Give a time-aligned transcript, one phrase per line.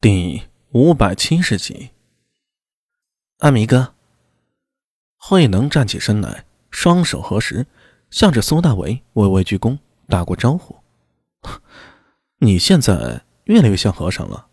[0.00, 1.90] 第五百七十集，
[3.38, 3.94] 阿弥哥，
[5.16, 7.66] 慧能站起身来，双手合十，
[8.08, 9.76] 向着苏大为微微鞠躬，
[10.06, 10.76] 打过招呼
[12.38, 14.46] ：“你现在越来越像和尚了。”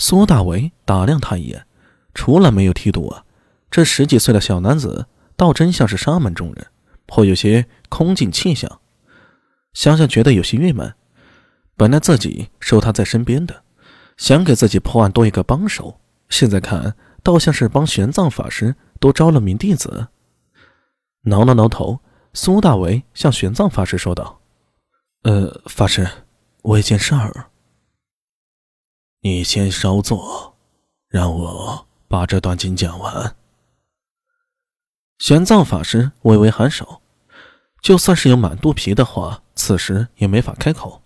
[0.00, 1.66] 苏大为打量他一眼，
[2.14, 3.26] 除了没有剃度啊，
[3.70, 6.68] 这十几岁的小男子倒真像是沙门中人，
[7.04, 8.80] 颇有些空境气象。
[9.74, 10.94] 想想觉得有些郁闷，
[11.76, 13.62] 本来自己收他在身边的。
[14.16, 20.08] 想给自己破案多一个帮手，现在看倒像是帮玄奘法师多招了名弟子。
[21.22, 22.00] 挠了挠头，
[22.32, 24.40] 苏大为向玄奘法师说道
[25.22, 26.08] ：“呃，法师，
[26.62, 27.50] 我有件事儿，
[29.20, 30.56] 你先稍坐，
[31.08, 33.36] 让我把这段经讲完。”
[35.18, 37.00] 玄奘法师微微颔首，
[37.80, 41.02] 就算是有满肚皮的话，此时也没法开口。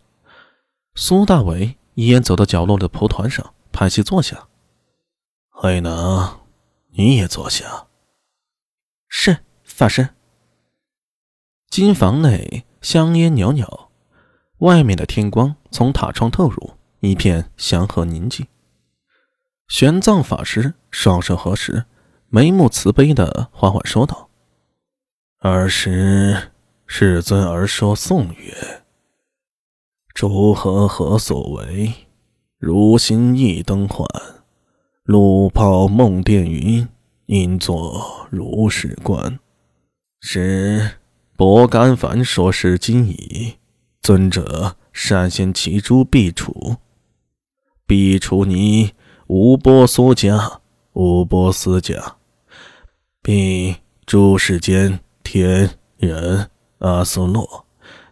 [0.95, 1.77] 苏大为。
[1.97, 4.49] 一眼走到角落的蒲团上，盘膝坐下。
[5.49, 6.41] 慧能，
[6.91, 7.87] 你也坐下。
[9.09, 10.11] 是法师。
[11.71, 13.89] 金房内香烟袅袅，
[14.59, 18.47] 外面的天光从塔窗透入，一片祥和宁静。
[19.67, 21.87] 玄奘法师双手合十，
[22.29, 24.29] 眉目慈悲的缓缓说道
[25.41, 26.53] ：“儿时，
[26.87, 28.83] 世尊儿说颂曰。”
[30.17, 31.93] 诸何何所为？
[32.57, 34.09] 如心一灯幻，
[35.05, 36.89] 路泡梦电云，
[37.27, 39.39] 应作如是观。
[40.23, 40.93] 是
[41.37, 43.57] 薄甘凡说是今矣。
[44.01, 46.77] 尊者善先其诸必处，
[47.87, 48.93] 必处你
[49.27, 50.63] 无波所家，
[50.95, 52.17] 无波斯家，
[53.21, 57.67] 并诸世间天人阿斯洛、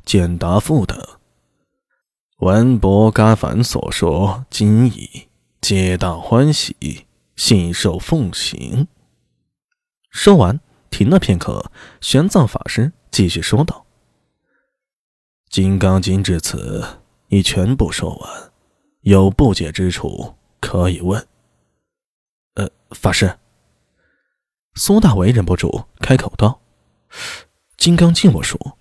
[0.04, 0.98] 简达父等。
[2.44, 5.28] 闻薄伽梵所说，今已
[5.62, 8.86] 皆大欢喜，信受奉行。
[10.10, 13.86] 说完，停了片刻，玄奘法师继续说道
[15.54, 16.84] ：“《金刚经》至此
[17.28, 18.52] 已全部说完，
[19.00, 21.26] 有不解之处可以问。”
[22.56, 23.38] 呃，法师。
[24.74, 26.60] 苏大为忍不住开口道
[27.78, 28.76] ：“《金刚经》我说，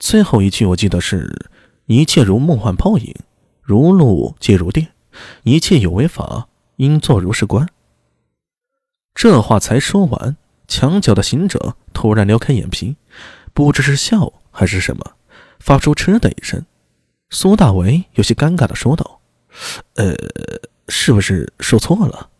[0.00, 1.50] 最后一句我记得是。”
[1.86, 3.14] 一切如梦幻泡影，
[3.60, 4.92] 如露皆如电，
[5.42, 7.68] 一切有为法，应作如是观。
[9.14, 10.36] 这话才说完，
[10.66, 12.96] 墙角的行者突然撩开眼皮，
[13.52, 15.12] 不知是笑还是什么，
[15.60, 16.64] 发出嗤的一声。
[17.30, 19.20] 苏大为有些尴尬的说道
[19.96, 20.14] ：“呃，
[20.88, 22.30] 是不是说错了？”“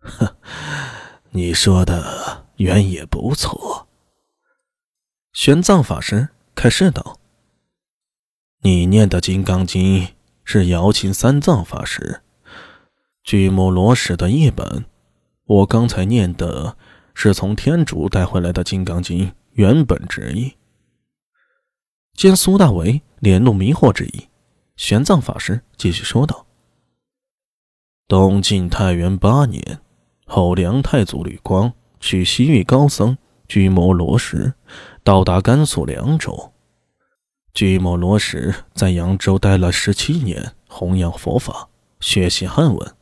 [0.00, 0.36] 呵，
[1.30, 3.88] 你说的原也不错。”
[5.32, 7.18] 玄奘法师开示道。
[8.66, 10.02] 你念的《金刚经》
[10.42, 12.22] 是瑶琴三藏法师
[13.22, 14.84] 居摩罗什的译本，
[15.44, 16.76] 我刚才念的
[17.14, 20.54] 是从天竺带回来的《金刚经》原本之意。
[22.14, 24.26] 见苏大为脸露迷惑之意，
[24.74, 26.48] 玄奘法师继续说道
[28.08, 29.78] ：“东晋太元八年，
[30.24, 33.16] 后梁太祖吕光取西域高僧
[33.46, 34.54] 居摩罗什，
[35.04, 36.52] 到达甘肃凉州。”
[37.56, 42.94] 居摩罗什在扬州待了十七年，弘扬佛法，学习汉文。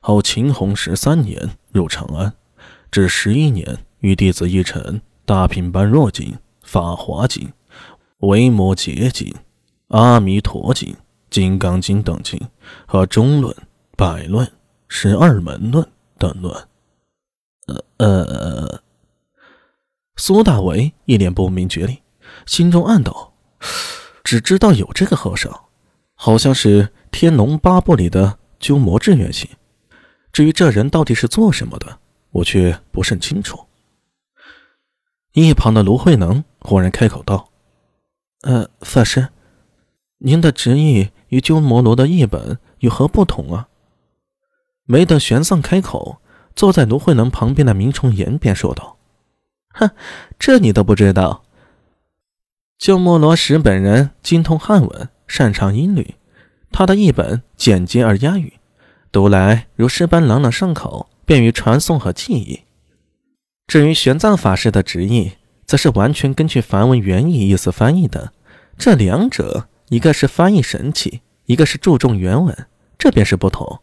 [0.00, 2.34] 后秦弘十三年入长安，
[2.90, 7.52] 至十一年与弟子一陈大品般若经、法华经、
[8.18, 9.32] 维摩诘经、
[9.90, 10.96] 阿弥陀经、
[11.30, 12.40] 金刚经等经
[12.86, 13.54] 和中论、
[13.96, 14.50] 百论、
[14.88, 16.52] 十二门论等论。
[17.68, 18.82] 呃呃，
[20.16, 22.02] 苏大为一脸不明觉厉，
[22.46, 23.34] 心中暗道。
[24.24, 25.64] 只知道有这个和尚，
[26.14, 29.48] 好像是《天龙八部》里的鸠摩智原型。
[30.32, 31.98] 至于这人到底是做什么的，
[32.30, 33.66] 我却不甚清楚。
[35.32, 37.50] 一旁的卢慧能忽然开口道
[38.42, 39.28] ：“呃，法师，
[40.18, 43.68] 您的旨意与鸠摩罗的译本有何不同啊？”
[44.84, 46.20] 没等玄奘开口，
[46.54, 48.98] 坐在卢慧能旁边的明崇岩便说道
[49.74, 49.90] ：“哼，
[50.38, 51.44] 这你都不知道。”
[52.78, 56.14] 鸠摩罗什本人精通汉文，擅长音律，
[56.70, 58.52] 他的译本简洁而押韵，
[59.10, 62.60] 读来如诗般朗朗上口，便于传送和记忆。
[63.66, 65.32] 至于玄奘法师的旨意，
[65.64, 68.32] 则是完全根据梵文原意意思翻译的。
[68.76, 72.54] 这两者，一个是翻译神奇，一个是注重原文，
[72.98, 73.80] 这便是不同。